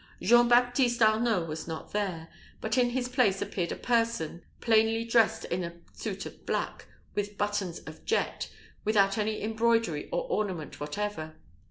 Jean 0.19 0.47
Baptiste 0.47 0.99
Arnault 1.03 1.45
was 1.45 1.67
not 1.67 1.91
there, 1.91 2.27
but 2.59 2.75
in 2.75 2.89
his 2.89 3.07
place 3.07 3.39
appeared 3.39 3.71
a 3.71 3.75
person, 3.75 4.41
plainly 4.59 5.05
dressed 5.05 5.45
in 5.45 5.63
a 5.63 5.75
suit 5.93 6.25
of 6.25 6.43
black, 6.43 6.87
with 7.13 7.37
buttons 7.37 7.77
of 7.81 8.03
jet, 8.03 8.49
without 8.83 9.19
any 9.19 9.43
embroidery 9.43 10.09
or 10.09 10.23
ornament 10.23 10.79
whatever. 10.79 11.35